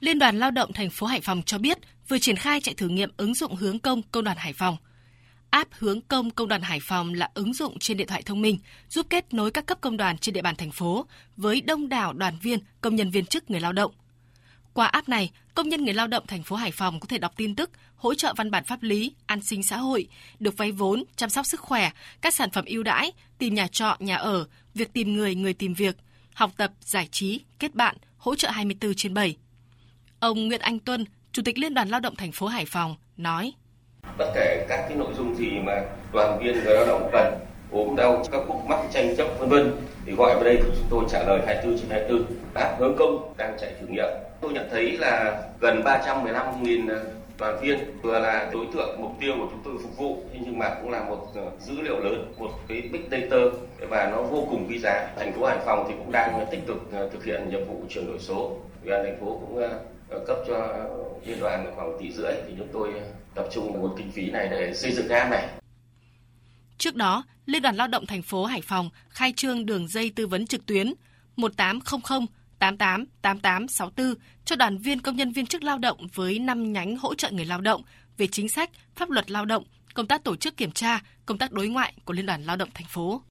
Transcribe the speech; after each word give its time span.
Liên 0.00 0.18
đoàn 0.18 0.38
Lao 0.38 0.50
động 0.50 0.72
thành 0.72 0.90
phố 0.90 1.06
Hải 1.06 1.20
Phòng 1.20 1.42
cho 1.46 1.58
biết 1.58 1.78
vừa 2.08 2.18
triển 2.18 2.36
khai 2.36 2.60
chạy 2.60 2.74
thử 2.74 2.88
nghiệm 2.88 3.10
ứng 3.16 3.34
dụng 3.34 3.56
hướng 3.56 3.78
công 3.78 4.02
công 4.02 4.24
đoàn 4.24 4.36
Hải 4.36 4.52
Phòng. 4.52 4.76
App 5.50 5.72
hướng 5.72 6.00
công 6.00 6.30
công 6.30 6.48
đoàn 6.48 6.62
Hải 6.62 6.80
Phòng 6.82 7.14
là 7.14 7.30
ứng 7.34 7.54
dụng 7.54 7.78
trên 7.78 7.96
điện 7.96 8.06
thoại 8.06 8.22
thông 8.22 8.40
minh 8.40 8.58
giúp 8.88 9.06
kết 9.10 9.34
nối 9.34 9.50
các 9.50 9.66
cấp 9.66 9.78
công 9.80 9.96
đoàn 9.96 10.18
trên 10.18 10.32
địa 10.32 10.42
bàn 10.42 10.56
thành 10.56 10.70
phố 10.70 11.06
với 11.36 11.60
đông 11.60 11.88
đảo 11.88 12.12
đoàn 12.12 12.38
viên, 12.42 12.58
công 12.80 12.96
nhân 12.96 13.10
viên 13.10 13.26
chức 13.26 13.50
người 13.50 13.60
lao 13.60 13.72
động. 13.72 13.92
Qua 14.72 14.86
app 14.86 15.08
này, 15.08 15.30
công 15.54 15.68
nhân 15.68 15.84
người 15.84 15.94
lao 15.94 16.06
động 16.06 16.26
thành 16.26 16.42
phố 16.42 16.56
Hải 16.56 16.70
Phòng 16.70 17.00
có 17.00 17.06
thể 17.06 17.18
đọc 17.18 17.32
tin 17.36 17.54
tức, 17.54 17.70
hỗ 17.96 18.14
trợ 18.14 18.34
văn 18.36 18.50
bản 18.50 18.64
pháp 18.64 18.82
lý, 18.82 19.12
an 19.26 19.42
sinh 19.42 19.62
xã 19.62 19.76
hội, 19.76 20.08
được 20.38 20.56
vay 20.56 20.72
vốn, 20.72 21.04
chăm 21.16 21.30
sóc 21.30 21.46
sức 21.46 21.60
khỏe, 21.60 21.90
các 22.20 22.34
sản 22.34 22.50
phẩm 22.50 22.64
ưu 22.64 22.82
đãi, 22.82 23.12
tìm 23.38 23.54
nhà 23.54 23.66
trọ, 23.66 23.96
nhà 23.98 24.16
ở, 24.16 24.46
việc 24.74 24.92
tìm 24.92 25.14
người, 25.14 25.34
người 25.34 25.54
tìm 25.54 25.74
việc, 25.74 25.96
học 26.34 26.52
tập, 26.56 26.72
giải 26.80 27.08
trí, 27.10 27.40
kết 27.58 27.74
bạn, 27.74 27.96
hỗ 28.16 28.34
trợ 28.34 28.50
24 28.50 28.94
trên 28.94 29.14
7. 29.14 29.36
Ông 30.20 30.48
Nguyễn 30.48 30.60
Anh 30.60 30.78
Tuân, 30.78 31.04
Chủ 31.32 31.42
tịch 31.44 31.58
Liên 31.58 31.74
đoàn 31.74 31.88
Lao 31.88 32.00
động 32.00 32.14
thành 32.16 32.32
phố 32.32 32.46
Hải 32.46 32.64
Phòng 32.64 32.96
nói: 33.16 33.52
Bất 34.18 34.32
kể 34.34 34.66
các 34.68 34.86
cái 34.88 34.96
nội 34.96 35.14
dung 35.16 35.34
gì 35.34 35.50
mà 35.64 35.72
đoàn 36.12 36.38
viên 36.38 36.54
người 36.54 36.74
lao 36.74 36.86
động 36.86 37.10
cần 37.12 37.38
ốm 37.72 37.96
đau, 37.96 38.22
các 38.32 38.40
khúc 38.48 38.56
mắc 38.66 38.78
tranh 38.90 39.16
chấp 39.16 39.26
vân 39.38 39.48
vân. 39.48 39.72
Thì 40.06 40.12
gọi 40.12 40.34
vào 40.34 40.44
đây 40.44 40.56
thì 40.56 40.70
chúng 40.76 40.86
tôi 40.90 41.04
trả 41.08 41.24
lời 41.26 41.40
24 41.46 41.78
trên 41.78 41.90
24. 41.90 42.24
App 42.54 42.80
hướng 42.80 42.96
công 42.98 43.32
đang 43.36 43.56
chạy 43.60 43.72
thử 43.80 43.86
nghiệm. 43.86 44.08
Tôi 44.40 44.52
nhận 44.52 44.68
thấy 44.70 44.96
là 44.98 45.42
gần 45.60 45.82
315.000 45.82 46.90
à, 46.90 47.00
đoàn 47.38 47.58
viên 47.60 47.78
vừa 48.02 48.18
là 48.18 48.50
đối 48.52 48.66
tượng 48.74 49.02
mục 49.02 49.12
tiêu 49.20 49.34
của 49.38 49.46
chúng 49.50 49.60
tôi 49.64 49.74
phục 49.82 49.96
vụ. 49.96 50.18
Nhưng 50.32 50.58
mà 50.58 50.74
cũng 50.82 50.90
là 50.90 51.04
một 51.04 51.26
à, 51.36 51.42
dữ 51.60 51.74
liệu 51.82 52.00
lớn 52.00 52.32
một 52.38 52.50
cái 52.68 52.82
big 52.92 53.02
data 53.10 53.36
và 53.88 54.10
nó 54.10 54.22
vô 54.22 54.46
cùng 54.50 54.66
quý 54.68 54.78
giá. 54.78 55.08
Thành 55.16 55.32
phố 55.32 55.46
hải 55.46 55.58
phòng 55.64 55.84
thì 55.88 55.94
cũng 55.98 56.12
đang 56.12 56.46
tích 56.50 56.60
cực 56.66 56.92
à, 56.92 57.00
thực 57.12 57.24
hiện 57.24 57.48
nhiệm 57.50 57.64
vụ 57.64 57.82
chuyển 57.88 58.06
đổi 58.06 58.18
số. 58.18 58.56
Ủy 58.84 58.90
ban 58.90 59.04
thành 59.04 59.20
phố 59.20 59.26
cũng 59.26 59.62
cấp 60.26 60.36
cho 60.48 60.68
liên 61.26 61.40
đoàn 61.40 61.72
khoảng 61.76 61.98
tỷ 62.00 62.12
rưỡi. 62.12 62.32
Thì 62.46 62.54
chúng 62.58 62.68
tôi 62.72 62.88
tập 63.34 63.46
trung 63.50 63.80
nguồn 63.80 63.96
kinh 63.98 64.12
phí 64.12 64.30
này 64.30 64.48
để 64.50 64.74
xây 64.74 64.92
dựng 64.92 65.06
cái 65.08 65.30
này. 65.30 65.48
Trước 66.78 66.94
đó, 66.94 67.24
Liên 67.46 67.62
đoàn 67.62 67.76
Lao 67.76 67.88
động 67.88 68.06
thành 68.06 68.22
phố 68.22 68.44
Hải 68.44 68.62
Phòng 68.62 68.90
khai 69.08 69.32
trương 69.36 69.66
đường 69.66 69.88
dây 69.88 70.10
tư 70.10 70.26
vấn 70.26 70.46
trực 70.46 70.66
tuyến 70.66 70.94
1800 71.36 72.26
88 72.58 73.06
8864 73.22 74.14
cho 74.44 74.56
đoàn 74.56 74.78
viên 74.78 75.00
công 75.00 75.16
nhân 75.16 75.32
viên 75.32 75.46
chức 75.46 75.62
lao 75.62 75.78
động 75.78 76.06
với 76.14 76.38
5 76.38 76.72
nhánh 76.72 76.96
hỗ 76.96 77.14
trợ 77.14 77.30
người 77.30 77.44
lao 77.44 77.60
động 77.60 77.82
về 78.16 78.26
chính 78.26 78.48
sách, 78.48 78.70
pháp 78.96 79.10
luật 79.10 79.30
lao 79.30 79.44
động, 79.44 79.64
công 79.94 80.06
tác 80.06 80.24
tổ 80.24 80.36
chức 80.36 80.56
kiểm 80.56 80.72
tra, 80.72 81.00
công 81.26 81.38
tác 81.38 81.52
đối 81.52 81.68
ngoại 81.68 81.92
của 82.04 82.12
Liên 82.12 82.26
đoàn 82.26 82.44
Lao 82.44 82.56
động 82.56 82.68
thành 82.74 82.86
phố. 82.86 83.22